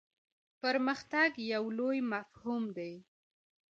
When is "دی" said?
2.77-2.93